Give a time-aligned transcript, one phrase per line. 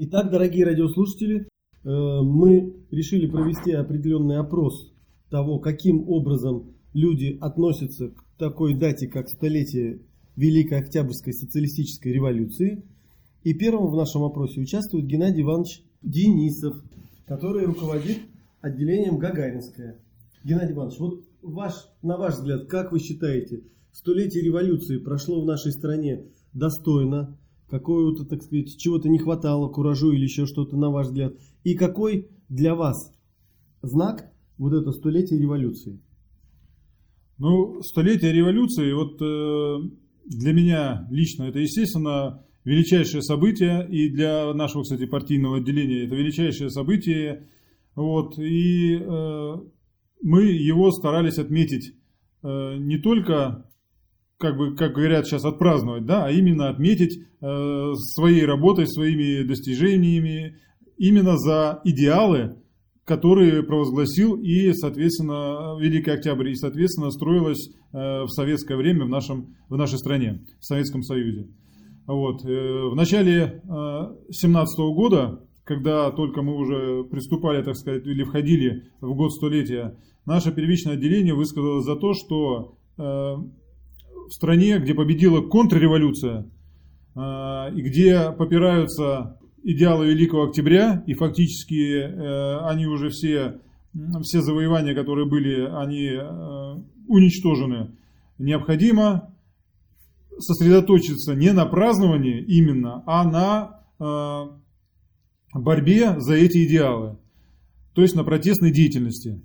[0.00, 1.46] Итак, дорогие радиослушатели, э,
[1.82, 4.92] мы решили провести определенный опрос
[5.28, 10.02] того, каким образом люди относятся к такой дате, как столетие
[10.36, 12.84] Великой Октябрьской социалистической революции.
[13.42, 16.80] И первым в нашем опросе участвует Геннадий Иванович Денисов,
[17.26, 18.18] который руководит
[18.60, 19.98] отделением Гагаринская.
[20.44, 25.72] Геннадий Иванович, вот ваш, на ваш взгляд, как вы считаете, столетие революции прошло в нашей
[25.72, 27.36] стране достойно,
[27.68, 31.34] какого-то, так сказать, чего-то не хватало, куражу или еще что-то, на ваш взгляд?
[31.64, 33.12] И какой для вас
[33.82, 36.00] знак вот это столетие революции?
[37.38, 39.90] Ну, столетие революции, вот э,
[40.26, 46.70] для меня лично это, естественно, величайшее событие, и для нашего, кстати, партийного отделения это величайшее
[46.70, 47.48] событие.
[47.94, 49.54] Вот, и э,
[50.22, 51.94] мы его старались отметить
[52.42, 53.67] э, не только
[54.38, 60.56] как бы, как говорят сейчас, отпраздновать, да, а именно отметить э, своей работой, своими достижениями,
[60.96, 62.56] именно за идеалы,
[63.04, 69.56] которые провозгласил и, соответственно, Великий Октябрь, и, соответственно, строилось э, в советское время в, нашем,
[69.68, 71.48] в нашей стране, в Советском Союзе.
[72.06, 72.44] Вот.
[72.44, 73.60] Э, в начале
[74.30, 79.98] 17 -го года, когда только мы уже приступали, так сказать, или входили в год столетия,
[80.24, 83.36] наше первичное отделение высказалось за то, что э,
[84.28, 86.46] в стране, где победила контрреволюция,
[87.14, 87.20] э,
[87.74, 93.60] и где попираются идеалы Великого Октября, и фактически э, они уже все,
[94.22, 96.12] все завоевания, которые были, они
[97.08, 97.96] уничтожены.
[98.38, 99.34] Необходимо
[100.38, 104.62] сосредоточиться не на праздновании именно, а на
[105.52, 107.18] борьбе за эти идеалы,
[107.94, 109.42] то есть на протестной деятельности.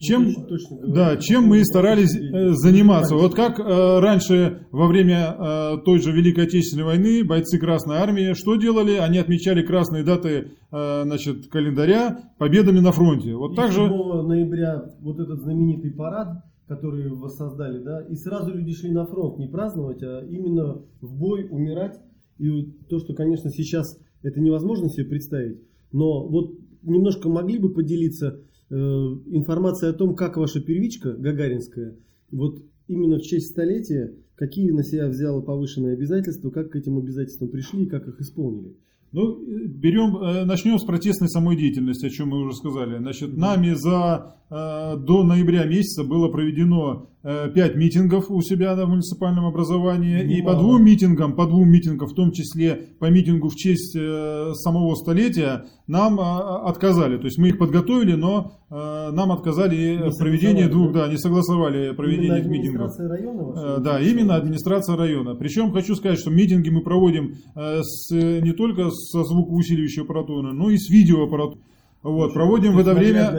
[0.00, 3.16] Чем, ну, точно, точно да, чем мы старались э, заниматься.
[3.16, 8.32] Вот как э, раньше во время э, той же Великой Отечественной войны бойцы Красной Армии
[8.32, 8.92] что делали?
[8.92, 13.34] Они отмечали красные даты э, значит, календаря победами на фронте.
[13.34, 18.72] Вот и так 7 ноября вот этот знаменитый парад, который воссоздали, да, и сразу люди
[18.72, 22.00] шли на фронт не праздновать, а именно в бой умирать.
[22.38, 25.60] И то, что, конечно, сейчас это невозможно себе представить,
[25.92, 31.96] но вот немножко могли бы поделиться информация о том, как ваша первичка гагаринская,
[32.30, 37.50] вот именно в честь столетия, какие на себя взяла повышенные обязательства, как к этим обязательствам
[37.50, 38.74] пришли и как их исполнили.
[39.12, 42.98] Ну, берем, э, начнем с протестной самой деятельности, о чем мы уже сказали.
[42.98, 49.44] Значит, нами за, э, до ноября месяца было проведено 5 митингов у себя на муниципальном
[49.44, 50.22] образовании.
[50.22, 53.92] Ну, и по двум митингам, по двум митингам, в том числе по митингу в честь
[53.92, 57.18] самого столетия, нам отказали.
[57.18, 62.38] То есть мы их подготовили, но нам отказали в проведении двух, да, не согласовали проведение
[62.38, 62.92] этих митингов.
[62.98, 65.34] Района да, именно администрация района.
[65.34, 70.78] Причем хочу сказать, что митинги мы проводим с, не только со звукоусиливающей аппаратурой, но и
[70.78, 71.64] с видеоаппаратурой.
[72.02, 73.30] Вот, проводим в это время,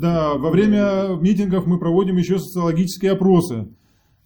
[0.00, 3.68] да, во время митингов мы проводим еще социологические опросы,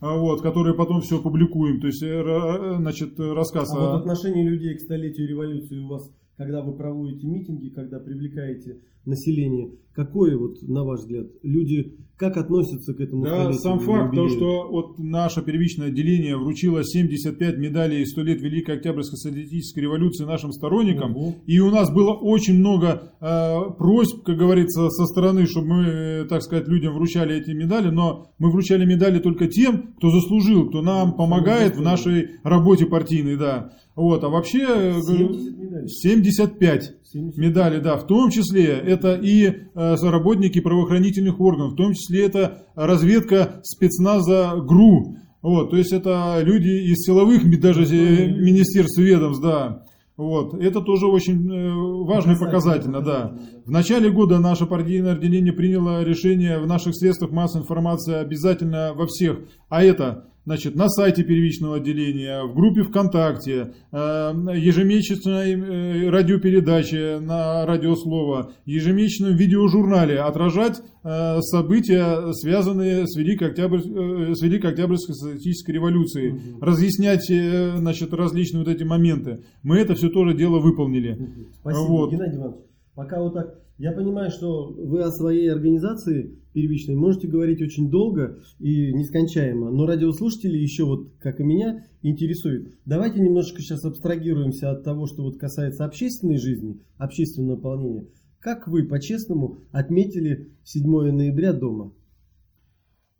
[0.01, 3.73] а, вот, которые потом все публикуем, то есть, э, э, значит, рассказ.
[3.73, 3.93] А о...
[3.93, 9.73] вот отношение людей к столетию революции у вас, когда вы проводите митинги, когда привлекаете население,
[9.93, 13.25] какое вот, на ваш взгляд, люди как относятся к этому?
[13.25, 18.77] Да, сам факт, то, что вот наше первичное отделение вручило 75 медалей 100 лет Великой
[18.77, 21.17] Октябрьской социалистической революции нашим сторонникам.
[21.17, 21.35] Угу.
[21.47, 26.25] И у нас было очень много э, просьб, как говорится, со стороны, чтобы мы, э,
[26.27, 27.91] так сказать, людям вручали эти медали.
[27.91, 33.37] Но мы вручали медали только тем, кто заслужил, кто нам помогает в нашей работе партийной,
[33.37, 33.73] да.
[33.97, 36.93] Вот, а вообще 70 75
[37.37, 42.67] медали, да, в том числе это и э, работники правоохранительных органов, в том числе это
[42.75, 49.85] разведка спецназа ГРУ, вот, то есть это люди из силовых даже министерств ведомств, да.
[50.17, 50.55] Вот.
[50.55, 53.01] Это тоже очень э, важно и показательно.
[53.01, 53.37] Да.
[53.67, 59.07] В начале года наше партийное отделение приняло решение в наших средствах массовой информации обязательно во
[59.07, 67.19] всех, а это значит, на сайте первичного отделения, в группе ВКонтакте, э, ежемесячной э, радиопередаче
[67.21, 75.75] на радиослово, ежемесячном видеожурнале отражать э, события, связанные с Великой, Октябрь, с Великой Октябрьской социалистической
[75.75, 76.65] революцией, угу.
[76.65, 79.45] разъяснять значит, различные вот эти моменты.
[79.63, 81.19] Мы это все тоже дело выполнили.
[81.61, 82.13] Спасибо, вот.
[82.13, 82.61] Геннадий Иванович.
[82.95, 88.39] Пока вот так, я понимаю, что вы о своей организации первичной можете говорить очень долго
[88.61, 92.75] и нескончаемо, но радиослушатели еще вот, как и меня, интересуют.
[92.87, 98.07] Давайте немножечко сейчас абстрагируемся от того, что вот касается общественной жизни, общественного наполнения.
[98.39, 101.93] Как вы, по-честному, отметили 7 ноября дома?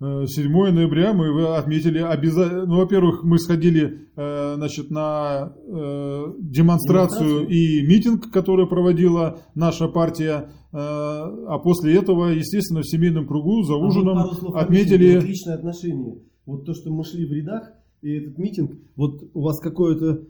[0.01, 7.49] 7 ноября мы отметили обязательно, ну, во-первых, мы сходили э, значит, на э, демонстрацию, демонстрацию?
[7.49, 13.77] и митинг, который проводила наша партия, э, а после этого, естественно, в семейном кругу за
[13.77, 15.15] ужином а вот отметили...
[15.15, 16.19] Вот личное отношение.
[16.45, 17.71] Вот то, что мы шли в рядах,
[18.03, 20.25] и этот митинг, вот у вас какое-то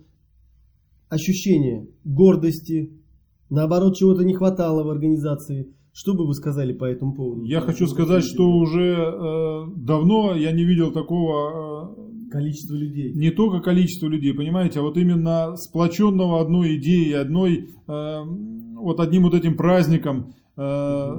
[1.09, 2.93] ощущение гордости,
[3.49, 7.45] наоборот, чего-то не хватало в организации– что бы вы сказали по этому поводу?
[7.45, 13.13] Я хочу сказать, что уже э, давно я не видел такого э, количества людей.
[13.15, 18.23] Не только количество людей, понимаете, а вот именно сплоченного одной идеей, одной э,
[18.75, 20.35] вот одним вот этим праздником.
[20.57, 21.11] Э,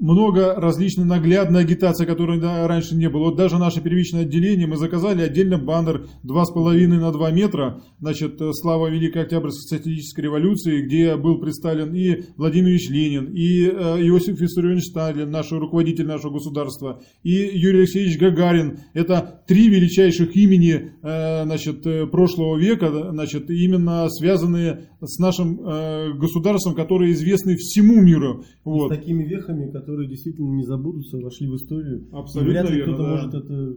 [0.00, 3.26] много различной наглядной агитации, которой раньше не было.
[3.26, 8.88] Вот даже наше первичное отделение, мы заказали отдельно баннер 2,5 на 2 метра, значит, слава
[8.88, 13.70] Великой Октябрьской социалистической революции, где был представлен и Владимир Ильич Ленин, и э,
[14.08, 18.78] Иосиф Виссарионович Сталин, наш руководитель нашего государства, и Юрий Алексеевич Гагарин.
[18.94, 26.74] Это три величайших имени э, значит, прошлого века, значит, именно связанные с нашим э, государством,
[26.74, 28.44] которые известны всему миру.
[28.64, 28.92] Вот.
[28.92, 32.06] С такими вехами, которые которые действительно не забудутся, вошли в историю.
[32.12, 33.08] Абсолютно Вряд ли кто-то да.
[33.08, 33.76] может это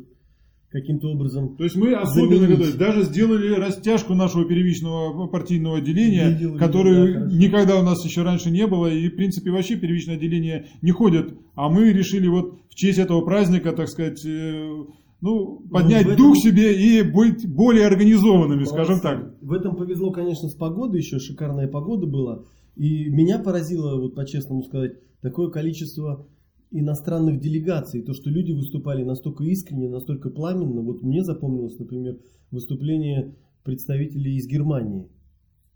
[0.70, 1.56] каким-то образом.
[1.56, 2.76] То есть мы особенно готовились.
[2.76, 8.22] Даже сделали растяжку нашего первичного партийного отделения, видел, которое видел, да, никогда у нас еще
[8.22, 8.88] раньше не было.
[8.88, 11.34] И, в принципе, вообще первичное отделение не ходят.
[11.56, 14.84] А мы решили вот в честь этого праздника, так сказать, э,
[15.22, 18.74] ну, поднять ну, дух себе и быть более организованными, Молодцы.
[18.74, 19.36] скажем так.
[19.42, 22.44] В этом повезло, конечно, с погодой, еще шикарная погода была.
[22.76, 26.28] И меня поразило, вот по-честному сказать, такое количество
[26.72, 30.82] иностранных делегаций, то, что люди выступали настолько искренне, настолько пламенно.
[30.82, 35.08] Вот мне запомнилось, например, выступление представителей из Германии.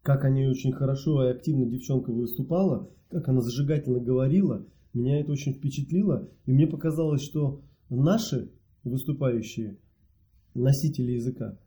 [0.02, 4.66] Как они очень хорошо и активно девчонка выступала, как она зажигательно говорила.
[4.94, 6.30] Меня это очень впечатлило.
[6.46, 8.52] И мне показалось, что наши
[8.84, 9.78] выступающие
[10.56, 11.60] носители языка,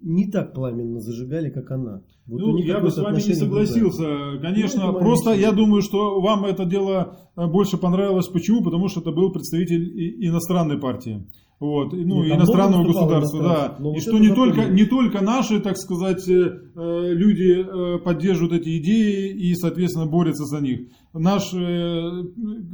[0.00, 2.02] не так пламенно зажигали, как она.
[2.26, 4.02] Вот ну, я бы с вами не согласился.
[4.02, 4.40] Другое.
[4.40, 8.28] Конечно, ну, просто я думаю, что вам это дело больше понравилось.
[8.28, 8.62] Почему?
[8.62, 11.24] Потому что это был представитель иностранной партии.
[11.58, 13.90] Вот, ну, Нет, иностранного государства, да.
[13.96, 17.64] И что не только, не только наши, так сказать, э, э, люди
[18.04, 20.80] поддерживают эти идеи и, соответственно, борются за них
[21.18, 22.24] наш э,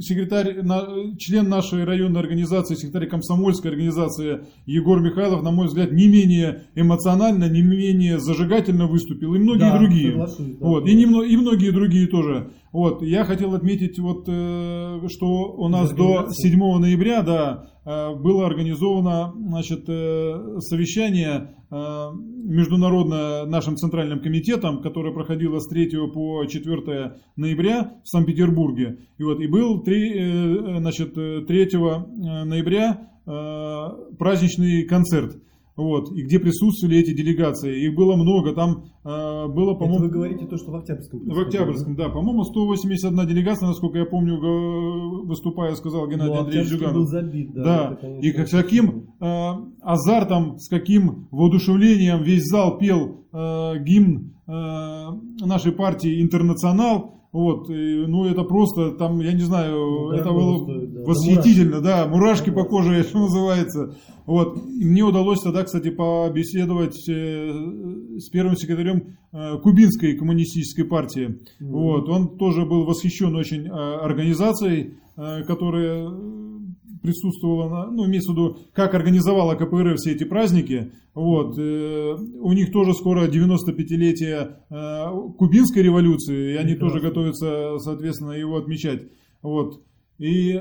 [0.01, 0.57] секретарь,
[1.19, 7.49] член нашей районной организации, секретарь комсомольской организации Егор Михайлов, на мой взгляд, не менее эмоционально,
[7.49, 10.17] не менее зажигательно выступил, и многие да, другие.
[10.17, 10.27] Да,
[10.61, 12.51] вот, и, не, и многие другие тоже.
[12.73, 18.47] Вот, я хотел отметить, вот, э, что у нас до 7 ноября да, э, было
[18.47, 27.95] организовано значит, э, совещание международное нашим центральным комитетом, которое проходило с 3 по 4 ноября
[28.05, 28.99] в Санкт-Петербурге.
[29.17, 31.47] И, вот, и был 3, значит, 3
[32.45, 33.09] ноября
[34.19, 35.37] праздничный концерт
[35.77, 37.87] вот, и где присутствовали эти делегации.
[37.87, 40.05] Их было много, там э, было, по-моему...
[40.05, 41.21] вы говорите то, что в Октябрьском.
[41.25, 42.09] В Октябрьском, да.
[42.09, 42.11] да.
[42.11, 44.39] По-моему, 181 делегация, насколько я помню,
[45.25, 46.95] выступая, сказал Геннадий ну, Андреевич Жиганов.
[46.95, 47.63] был забит, да.
[47.63, 47.93] да.
[47.93, 53.79] Это, конечно, и как, с каким э, азартом, с каким воодушевлением весь зал пел э,
[53.83, 57.22] гимн э, нашей партии «Интернационал».
[57.33, 61.01] Вот, и, ну это просто, там, я не знаю, ну, это было стоит, да.
[61.03, 63.97] восхитительно, да, мурашки да, по коже, что называется.
[64.27, 71.29] Вот, и мне удалось тогда, кстати, побеседовать э, с первым секретарем э, Кубинской коммунистической партии.
[71.29, 71.71] Mm-hmm.
[71.71, 74.95] Вот, он тоже был восхищен очень э, организацией,
[75.47, 76.09] которая
[77.03, 80.93] присутствовала, на, ну, имеется в виду, как организовала КПРФ все эти праздники.
[81.15, 85.07] Вот, э, у них тоже скоро 95-летие э,
[85.37, 86.89] кубинской революции, и они Прекрасно.
[86.89, 89.03] тоже готовятся, соответственно, его отмечать.
[89.43, 89.83] Вот.
[90.19, 90.61] И, э,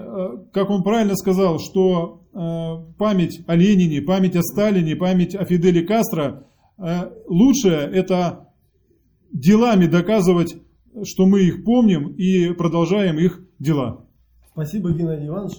[0.52, 5.84] как он правильно сказал, что э, память о Ленине, память о Сталине, память о Фиделе
[5.84, 8.50] Кастро, э, лучшее это
[9.32, 10.56] делами доказывать,
[11.04, 14.06] что мы их помним и продолжаем их дела.
[14.52, 15.54] Спасибо, Геннадий Иванович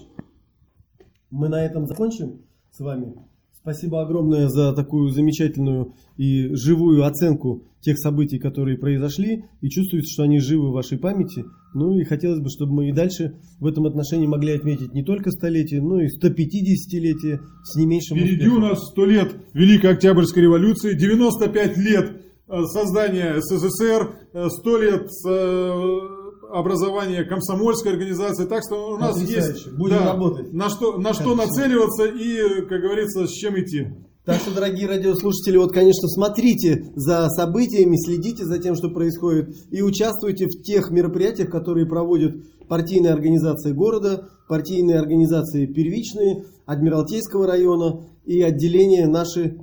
[1.32, 3.14] мы на этом закончим с вами.
[3.54, 10.24] Спасибо огромное за такую замечательную и живую оценку тех событий, которые произошли, и чувствуется, что
[10.24, 11.44] они живы в вашей памяти.
[11.72, 15.30] Ну и хотелось бы, чтобы мы и дальше в этом отношении могли отметить не только
[15.30, 18.56] столетие, но и 150-летие с не меньшим Впереди успехом.
[18.56, 25.08] у нас 100 лет Великой Октябрьской революции, 95 лет э, создания СССР, 100 э, лет
[25.26, 26.22] э,
[26.52, 28.47] образование комсомольской организации.
[28.47, 30.52] Так что у нас есть Будем да, работать.
[30.52, 33.88] на что, на что нацеливаться и, как говорится, с чем идти.
[34.25, 39.82] Так что, дорогие радиослушатели, вот, конечно, смотрите за событиями, следите за тем, что происходит, и
[39.82, 42.37] участвуйте в тех мероприятиях, которые проводят
[42.68, 49.59] партийные организации города, партийные организации первичные, Адмиралтейского района и отделения наши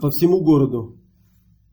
[0.00, 0.99] по всему городу.